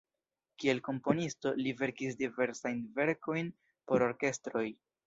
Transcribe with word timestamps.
Kiel 0.63 0.79
komponisto 0.87 1.53
li 1.61 1.75
verkis 1.83 2.19
diversajn 2.25 2.83
verkojn 2.99 3.57
por 3.93 4.09
orkestroj. 4.11 4.69